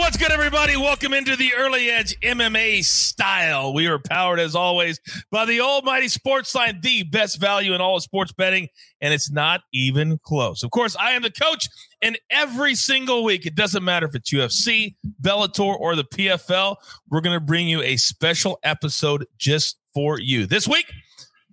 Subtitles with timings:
[0.00, 0.78] what's good, everybody?
[0.78, 3.74] Welcome into the Early Edge MMA style.
[3.74, 4.98] We are powered, as always,
[5.30, 8.68] by the Almighty Sportsline, the best value in all of sports betting,
[9.02, 10.62] and it's not even close.
[10.62, 11.68] Of course, I am the coach,
[12.00, 16.76] and every single week, it doesn't matter if it's UFC, Bellator, or the PFL,
[17.10, 20.46] we're going to bring you a special episode just for you.
[20.46, 20.90] This week,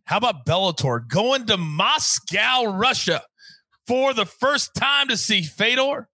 [0.05, 3.23] how about Bellator going to Moscow, Russia
[3.87, 6.07] for the first time to see Fedor?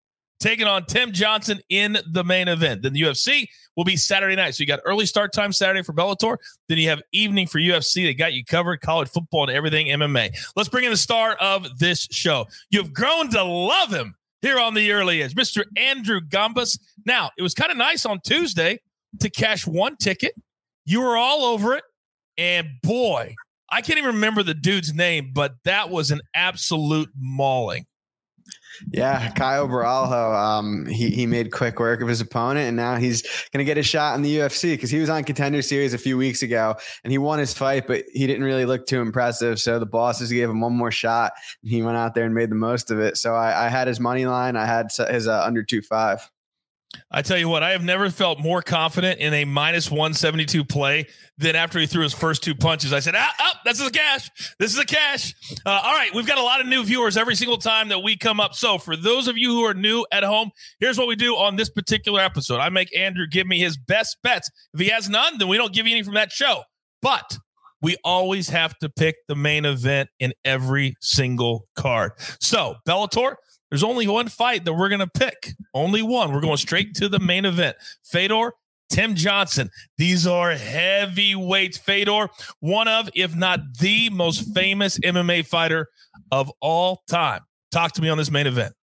[0.40, 2.82] Taking on Tim Johnson in the main event.
[2.82, 4.54] Then the UFC will be Saturday night.
[4.54, 6.38] So you got early start time Saturday for Bellator.
[6.68, 8.06] Then you have evening for UFC.
[8.06, 10.30] They got you covered, college football and everything MMA.
[10.56, 12.46] Let's bring in the star of this show.
[12.70, 15.64] You've grown to love him here on the early edge, Mr.
[15.76, 16.78] Andrew Gombas.
[17.04, 18.80] Now, it was kind of nice on Tuesday
[19.20, 20.34] to cash one ticket.
[20.86, 21.84] You were all over it.
[22.38, 23.34] And boy,
[23.70, 27.84] I can't even remember the dude's name, but that was an absolute mauling.
[28.92, 33.22] Yeah, Caio Borralho, um, he, he made quick work of his opponent, and now he's
[33.52, 35.98] going to get a shot in the UFC because he was on Contender Series a
[35.98, 36.74] few weeks ago
[37.04, 39.60] and he won his fight, but he didn't really look too impressive.
[39.60, 41.32] So the bosses gave him one more shot.
[41.62, 43.16] And he went out there and made the most of it.
[43.16, 44.56] So I, I had his money line.
[44.56, 46.30] I had his uh, under two five.
[47.10, 51.06] I tell you what, I have never felt more confident in a minus 172 play
[51.38, 52.92] than after he threw his first two punches.
[52.92, 54.30] I said, ah, oh, this is a cash.
[54.58, 55.34] This is a cash.
[55.64, 58.16] Uh, all right, we've got a lot of new viewers every single time that we
[58.16, 58.54] come up.
[58.54, 61.56] So for those of you who are new at home, here's what we do on
[61.56, 62.58] this particular episode.
[62.58, 64.50] I make Andrew give me his best bets.
[64.74, 66.62] If he has none, then we don't give you any from that show.
[67.02, 67.38] But
[67.82, 72.12] we always have to pick the main event in every single card.
[72.40, 73.36] So Bellator–
[73.70, 75.54] there's only one fight that we're going to pick.
[75.74, 76.32] Only one.
[76.32, 77.76] We're going straight to the main event.
[78.04, 78.52] Fedor,
[78.90, 79.70] Tim Johnson.
[79.96, 81.78] These are heavyweights.
[81.78, 85.86] Fedor, one of, if not the most famous MMA fighter
[86.32, 87.42] of all time.
[87.70, 88.74] Talk to me on this main event.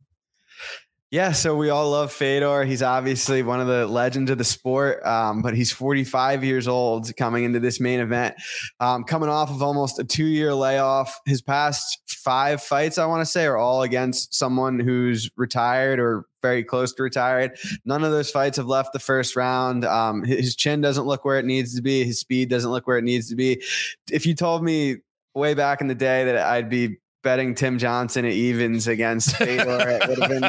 [1.13, 2.65] Yeah, so we all love Fedor.
[2.65, 7.17] He's obviously one of the legends of the sport, um, but he's 45 years old
[7.17, 8.35] coming into this main event,
[8.81, 11.21] um, coming off of almost a two year layoff.
[11.25, 16.27] His past five fights, I want to say, are all against someone who's retired or
[16.43, 17.57] very close to retired.
[17.85, 19.85] None of those fights have left the first round.
[19.85, 22.03] Um, his chin doesn't look where it needs to be.
[22.03, 23.63] His speed doesn't look where it needs to be.
[24.11, 24.97] If you told me
[25.35, 29.99] way back in the day that I'd be betting Tim Johnson at evens against Fedor,
[30.01, 30.45] it would have been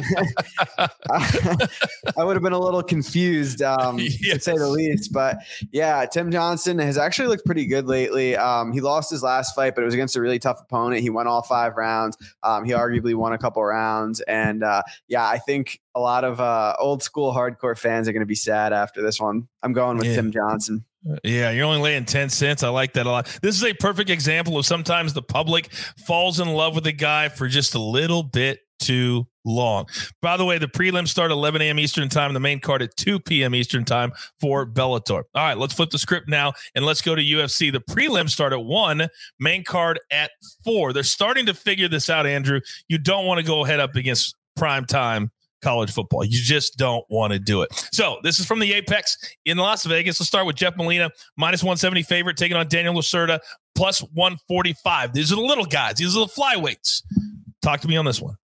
[2.16, 4.20] I would have been a little confused um, yes.
[4.22, 5.12] to say the least.
[5.12, 5.40] But
[5.72, 8.38] yeah, Tim Johnson has actually looked pretty good lately.
[8.38, 11.02] Um, he lost his last fight, but it was against a really tough opponent.
[11.02, 12.16] He won all five rounds.
[12.44, 16.40] Um, he arguably won a couple rounds, and uh, yeah, I think a lot of
[16.40, 19.48] uh, old school hardcore fans are going to be sad after this one.
[19.64, 20.18] I'm going with yeah.
[20.18, 20.86] Tim Johnson.
[21.24, 22.64] Yeah, you're only laying 10 cents.
[22.64, 23.26] I like that a lot.
[23.42, 25.72] This is a perfect example of sometimes the public
[26.06, 29.86] falls in love with a guy for just a little bit too long.
[30.22, 31.80] By the way, the prelims start 11 a.m.
[31.80, 33.56] Eastern time, the main card at 2 p.m.
[33.56, 35.24] Eastern time for Bellator.
[35.34, 37.72] All right, let's flip the script now and let's go to UFC.
[37.72, 39.08] The prelims start at 1,
[39.40, 40.32] main card at
[40.64, 40.94] 4.
[40.94, 42.62] They're starting to figure this out, Andrew.
[42.88, 45.32] You don't want to go head up against prime time
[45.68, 46.24] college football.
[46.24, 47.70] You just don't want to do it.
[47.92, 50.18] So this is from the Apex in Las Vegas.
[50.18, 53.40] Let's start with Jeff Molina, minus 170 favorite, taking on Daniel Lacerda,
[53.76, 55.14] plus 145.
[55.14, 55.96] These are the little guys.
[55.96, 57.02] These are the flyweights.
[57.68, 58.38] Talk to me on this one.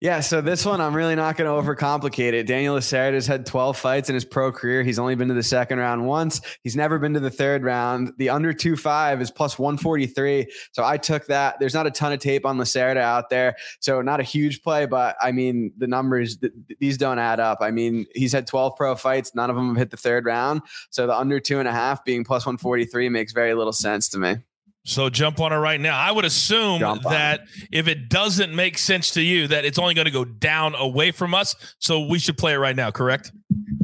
[0.00, 2.46] Yeah, so this one I'm really not going to overcomplicate it.
[2.46, 4.84] Daniel Lacerda has had 12 fights in his pro career.
[4.84, 6.40] He's only been to the second round once.
[6.62, 8.12] He's never been to the third round.
[8.18, 10.46] The under 2-5 is plus 143.
[10.70, 11.58] So I took that.
[11.58, 13.56] There's not a ton of tape on Lacerda out there.
[13.80, 17.58] So not a huge play, but I mean, the numbers, th- these don't add up.
[17.60, 19.34] I mean, he's had 12 pro fights.
[19.34, 20.62] None of them have hit the third round.
[20.90, 24.18] So the under two and a half being plus 143 makes very little sense to
[24.18, 24.36] me.
[24.86, 25.98] So jump on it right now.
[25.98, 27.40] I would assume that
[27.72, 31.10] if it doesn't make sense to you, that it's only going to go down away
[31.10, 31.56] from us.
[31.80, 33.32] So we should play it right now, correct?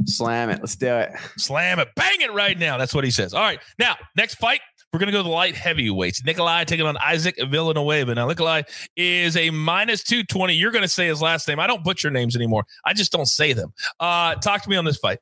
[0.05, 0.59] Slam it.
[0.61, 1.11] Let's do it.
[1.37, 1.89] Slam it.
[1.95, 2.77] Bang it right now.
[2.77, 3.33] That's what he says.
[3.33, 3.59] All right.
[3.77, 4.61] Now, next fight.
[4.93, 6.21] We're going to go to the light heavyweights.
[6.21, 8.13] Nicolae taking on Isaac Villanueva.
[8.13, 8.63] Now, Nicolae
[8.95, 10.53] is a minus 220.
[10.53, 11.59] You're going to say his last name.
[11.59, 12.63] I don't butcher names anymore.
[12.85, 13.73] I just don't say them.
[13.99, 15.17] Uh, talk to me on this fight.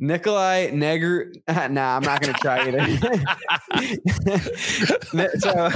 [0.00, 1.32] Nicolae Neger.
[1.70, 2.80] nah, I'm not going to try either.
[5.38, 5.70] so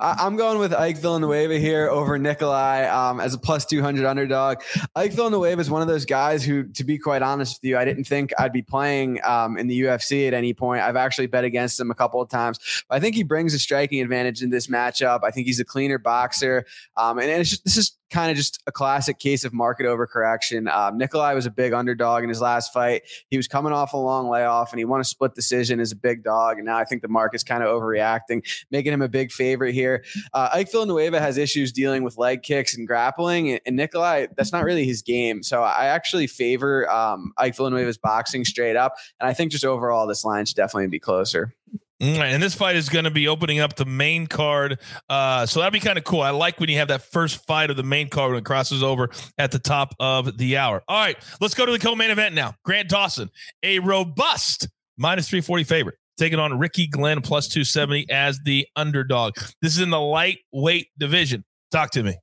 [0.00, 4.62] I'm going with Ike Villanueva here over Nicolae um, as a plus 200 underdog.
[4.94, 7.84] Ike Villanueva is one of those guys who, to be quite honest with you, I
[7.84, 10.82] didn't think I'd be playing um, in the UFC at any point.
[10.82, 12.84] I've actually bet against him a couple of times.
[12.88, 15.20] But I think he brings a striking advantage in this matchup.
[15.24, 16.66] I think he's a cleaner boxer.
[16.96, 20.72] Um, and it's just, this is kind of just a classic case of market overcorrection.
[20.72, 23.02] Um, Nicolae was a big underdog in his last fight.
[23.28, 25.96] He was coming off a long layoff and he won a split decision as a
[25.96, 26.56] big dog.
[26.56, 30.04] And now I think the market's kind of overreacting, making him a big favorite here.
[30.32, 34.52] Uh, Ike Villanueva has issues dealing with leg kicks and grappling, and, and Nicolae, that's
[34.52, 35.42] not really his game.
[35.42, 38.94] So I actually favor um, Ike Villanueva's boxing straight up.
[39.20, 41.54] And I think just overall, this line should definitely be closer.
[42.00, 44.78] And this fight is going to be opening up the main card.
[45.08, 46.20] Uh, so that'd be kind of cool.
[46.20, 48.82] I like when you have that first fight of the main card when it crosses
[48.82, 50.82] over at the top of the hour.
[50.86, 52.54] All right, let's go to the co main event now.
[52.64, 53.30] Grant Dawson,
[53.64, 59.34] a robust minus 340 favorite, taking on Ricky Glenn plus 270 as the underdog.
[59.60, 61.44] This is in the lightweight division.
[61.72, 62.16] Talk to me.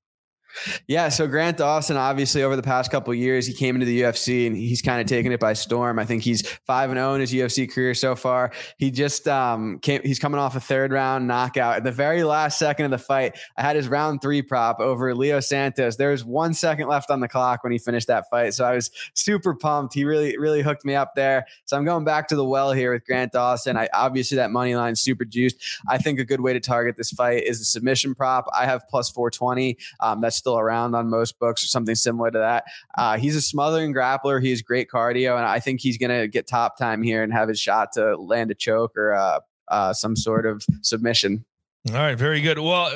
[0.87, 4.47] Yeah, so Grant Dawson, obviously, over the past couple years, he came into the UFC
[4.47, 5.99] and he's kind of taken it by storm.
[5.99, 8.51] I think he's five and zero oh in his UFC career so far.
[8.77, 10.01] He just um, came.
[10.03, 13.37] He's coming off a third round knockout at the very last second of the fight.
[13.57, 15.95] I had his round three prop over Leo Santos.
[15.97, 18.73] There was one second left on the clock when he finished that fight, so I
[18.73, 19.93] was super pumped.
[19.93, 21.45] He really, really hooked me up there.
[21.65, 23.77] So I'm going back to the well here with Grant Dawson.
[23.77, 25.57] I obviously that money line super juiced.
[25.87, 28.47] I think a good way to target this fight is the submission prop.
[28.53, 29.77] I have plus 420.
[29.99, 32.65] Um, that's still around on most books or something similar to that.
[32.95, 34.41] Uh, he's a smothering grappler.
[34.41, 37.33] He has great cardio, and I think he's going to get top time here and
[37.33, 39.39] have his shot to land a choke or uh,
[39.69, 41.43] uh, some sort of submission.
[41.89, 42.59] All right, very good.
[42.59, 42.91] Well,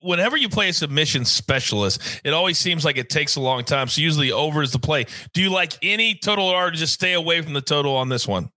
[0.00, 3.86] whenever you play a submission specialist, it always seems like it takes a long time.
[3.86, 5.06] So usually over is the play.
[5.32, 8.50] Do you like any total or just stay away from the total on this one?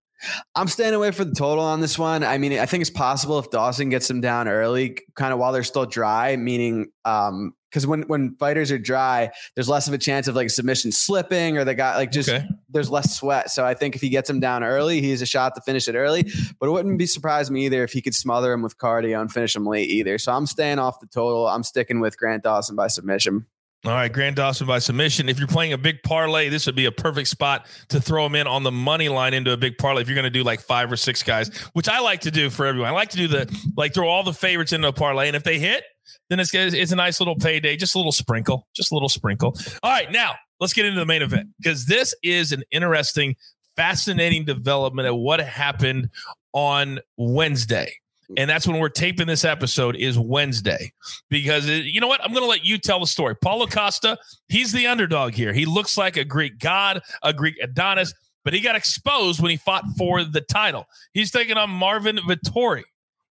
[0.54, 2.24] I'm staying away for the total on this one.
[2.24, 5.52] I mean, I think it's possible if Dawson gets them down early, kind of while
[5.52, 9.98] they're still dry, meaning um, because when when fighters are dry, there's less of a
[9.98, 12.46] chance of like submission slipping or they got like just okay.
[12.70, 13.50] there's less sweat.
[13.50, 15.94] So I think if he gets him down early, he's a shot to finish it
[15.94, 16.30] early.
[16.58, 19.30] But it wouldn't be surprised me either if he could smother him with cardio and
[19.30, 20.18] finish him late either.
[20.18, 21.46] So I'm staying off the total.
[21.46, 23.46] I'm sticking with Grant Dawson by submission.
[23.84, 25.28] All right, Grant Dawson by submission.
[25.28, 28.34] If you're playing a big parlay, this would be a perfect spot to throw him
[28.34, 30.02] in on the money line into a big parlay.
[30.02, 32.50] If you're going to do like five or six guys, which I like to do
[32.50, 35.28] for everyone, I like to do the like throw all the favorites into a parlay,
[35.28, 35.84] and if they hit,
[36.28, 39.56] then it's it's a nice little payday, just a little sprinkle, just a little sprinkle.
[39.84, 43.36] All right, now let's get into the main event because this is an interesting,
[43.76, 46.10] fascinating development of what happened
[46.52, 47.92] on Wednesday
[48.36, 50.92] and that's when we're taping this episode is Wednesday
[51.30, 53.34] because it, you know what I'm going to let you tell the story.
[53.34, 55.52] Paulo Costa, he's the underdog here.
[55.52, 58.12] He looks like a Greek god, a Greek Adonis,
[58.44, 60.86] but he got exposed when he fought for the title.
[61.14, 62.84] He's taking on Marvin Vettori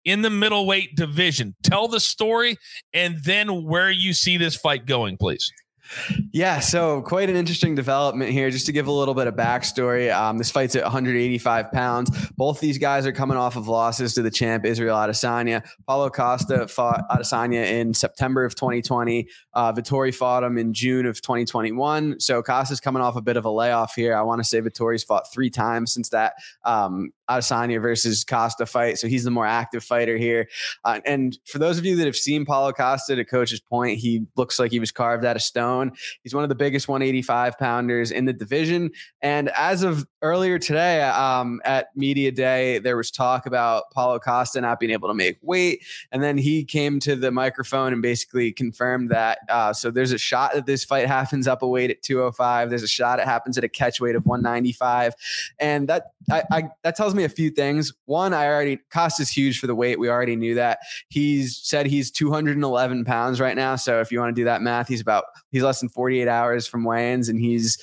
[0.05, 1.55] in the middleweight division.
[1.63, 2.57] Tell the story
[2.93, 5.53] and then where you see this fight going, please.
[6.33, 8.51] Yeah, so quite an interesting development here.
[8.51, 12.31] Just to give a little bit of backstory, um, this fight's at 185 pounds.
[12.37, 15.67] Both these guys are coming off of losses to the champ Israel Adesanya.
[15.87, 19.29] Paulo Costa fought Adesanya in September of 2020.
[19.55, 22.21] Uh, Vettori fought him in June of 2021.
[22.21, 24.17] So Costa's coming off a bit of a layoff here.
[24.17, 26.35] I want to say Vettori's fought three times since that
[26.65, 28.99] um, Adesanya versus Costa fight.
[28.99, 30.49] So he's the more active fighter here.
[30.85, 34.27] Uh, and for those of you that have seen Paulo Costa, to coach's point, he
[34.37, 35.80] looks like he was carved out of stone.
[36.23, 38.91] He's one of the biggest 185 pounders in the division.
[39.23, 44.61] And as of earlier today um, at Media Day, there was talk about Paulo Costa
[44.61, 45.83] not being able to make weight.
[46.13, 49.39] And then he came to the microphone and basically confirmed that.
[49.49, 52.69] Uh, so there's a shot that this fight happens up a weight at 205.
[52.69, 55.15] There's a shot it happens at a catch weight of 195.
[55.59, 57.93] And that I, I that tells me a few things.
[58.07, 59.99] One, I already cost is huge for the weight.
[59.99, 60.81] We already knew that.
[61.09, 63.77] He's said he's 211 pounds right now.
[63.77, 66.67] So if you want to do that math, he's about he's less than 48 hours
[66.67, 67.79] from weigh-ins, and he's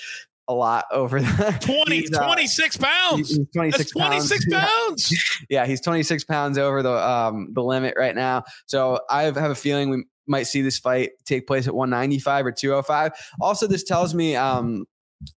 [0.50, 1.62] a lot over that.
[1.62, 3.30] 20, uh, 26 pounds.
[3.30, 4.70] He's 26 That's 26 pounds.
[4.70, 5.14] pounds.
[5.50, 8.44] yeah, he's 26 pounds over the um the limit right now.
[8.66, 12.52] So I have a feeling we might see this fight take place at 195 or
[12.52, 13.12] 205.
[13.42, 14.86] Also, this tells me um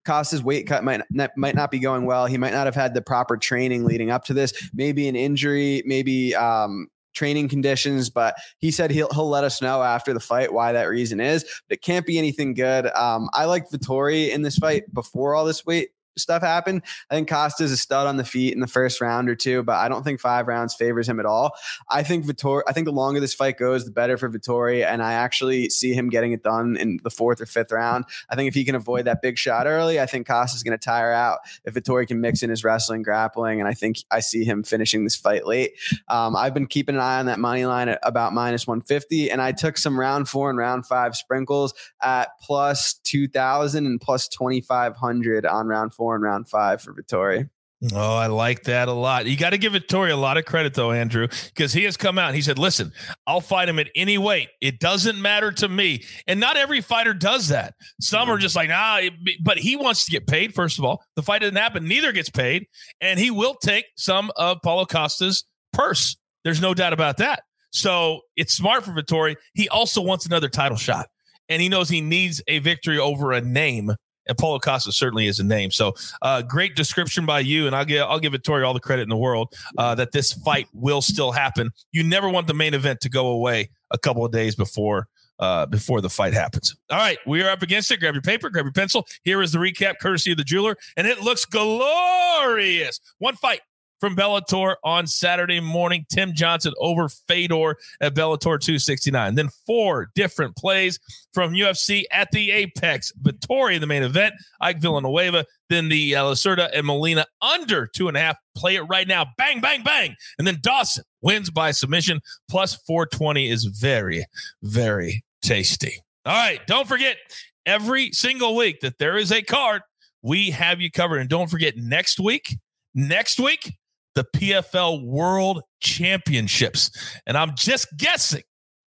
[0.05, 2.25] Costa's weight cut might not, might not be going well.
[2.25, 4.51] He might not have had the proper training leading up to this.
[4.73, 6.87] Maybe an injury, maybe um,
[7.19, 8.09] training conditions.
[8.09, 11.43] But he said he'll he'll let us know after the fight why that reason is.
[11.67, 12.87] But it can't be anything good.
[12.95, 16.83] Um, I like Vettori in this fight before all this weight stuff happened.
[17.09, 19.75] I think Costa's a stud on the feet in the first round or two, but
[19.75, 21.53] I don't think five rounds favors him at all.
[21.89, 24.85] I think Vettori, I think the longer this fight goes, the better for Vettori.
[24.85, 28.05] And I actually see him getting it done in the fourth or fifth round.
[28.29, 30.83] I think if he can avoid that big shot early, I think Costa's going to
[30.83, 31.39] tire out.
[31.63, 35.03] If Vettori can mix in his wrestling, grappling, and I think I see him finishing
[35.03, 35.73] this fight late.
[36.07, 39.41] Um, I've been keeping an eye on that money line at about minus 150, and
[39.41, 45.45] I took some round four and round five sprinkles at plus 2,000 and plus 2,500
[45.45, 47.47] on round four four and round five for Vettori.
[47.93, 49.27] Oh, I like that a lot.
[49.27, 52.17] You got to give Vettori a lot of credit, though, Andrew, because he has come
[52.17, 52.91] out and he said, Listen,
[53.27, 54.49] I'll fight him at any weight.
[54.59, 56.03] It doesn't matter to me.
[56.27, 57.75] And not every fighter does that.
[58.01, 58.41] Some are mm.
[58.41, 59.01] just like, nah,
[59.43, 61.03] but he wants to get paid, first of all.
[61.15, 61.87] The fight didn't happen.
[61.87, 62.65] Neither gets paid.
[62.99, 66.17] And he will take some of Paulo Costa's purse.
[66.43, 67.43] There's no doubt about that.
[67.71, 69.35] So it's smart for Vettori.
[69.53, 71.07] He also wants another title shot.
[71.47, 73.91] And he knows he needs a victory over a name
[74.29, 75.71] and Paulo Costa certainly is a name.
[75.71, 79.03] So, uh, great description by you, and I'll give I'll give Vettori all the credit
[79.03, 81.71] in the world uh, that this fight will still happen.
[81.91, 85.07] You never want the main event to go away a couple of days before
[85.39, 86.75] uh, before the fight happens.
[86.89, 87.99] All right, we are up against it.
[87.99, 89.07] Grab your paper, grab your pencil.
[89.23, 92.99] Here is the recap, courtesy of the jeweler, and it looks glorious.
[93.17, 93.61] One fight
[93.99, 96.05] from Bellator on Saturday morning.
[96.11, 99.35] Tim Johnson over Fedor at Bellator 269.
[99.35, 100.99] Then four different plays
[101.33, 103.11] from UFC at the Apex.
[103.21, 108.07] Vettori in the main event, Ike Villanueva, then the uh, Lacerda and Molina under two
[108.07, 108.37] and a half.
[108.55, 109.25] Play it right now.
[109.37, 110.15] Bang, bang, bang.
[110.37, 112.19] And then Dawson wins by submission.
[112.49, 114.25] Plus 420 is very,
[114.63, 116.01] very tasty.
[116.25, 116.59] All right.
[116.67, 117.17] Don't forget
[117.65, 119.81] every single week that there is a card.
[120.21, 121.19] We have you covered.
[121.19, 122.57] And don't forget next week,
[122.93, 123.77] next week,
[124.19, 126.91] the PFL World Championships.
[127.25, 128.43] And I'm just guessing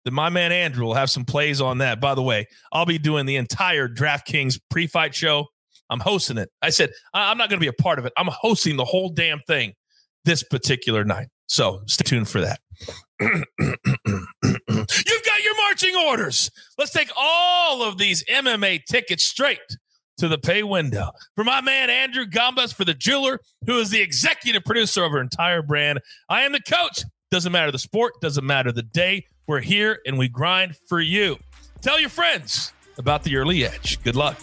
[0.04, 2.02] that my man Andrew will have some plays on that.
[2.02, 5.46] By the way, I'll be doing the entire DraftKings pre fight show.
[5.92, 6.50] I'm hosting it.
[6.64, 8.14] I said, I'm not going to be a part of it.
[8.18, 9.74] I'm hosting the whole damn thing
[10.26, 11.28] this particular night.
[11.46, 12.60] So stay tuned for that.
[13.22, 13.46] You've
[14.42, 16.50] got your marching orders.
[16.80, 19.60] Let's take all of these MMA tickets straight
[20.22, 21.10] to the pay window.
[21.36, 25.20] For my man Andrew Gombas, for the jeweler, who is the executive producer of our
[25.20, 26.00] entire brand,
[26.30, 27.04] I am the coach.
[27.32, 29.26] Doesn't matter the sport, doesn't matter the day.
[29.48, 31.38] We're here and we grind for you.
[31.82, 34.00] Tell your friends about the early edge.
[34.04, 34.38] Good luck.